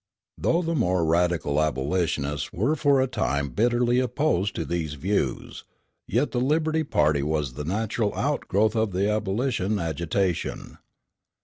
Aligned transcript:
Though 0.35 0.63
the 0.63 0.73
more 0.73 1.05
radical 1.05 1.61
abolitionists 1.61 2.51
were 2.51 2.75
for 2.75 2.99
a 2.99 3.05
time 3.07 3.49
bitterly 3.49 3.99
opposed 3.99 4.55
to 4.55 4.65
these 4.65 4.95
views, 4.95 5.63
yet 6.07 6.31
the 6.31 6.41
Liberty 6.41 6.83
party 6.83 7.21
was 7.21 7.53
the 7.53 7.65
natural 7.65 8.11
outgrowth 8.15 8.75
of 8.75 8.93
the 8.93 9.07
abolition 9.07 9.77
agitation. 9.77 10.79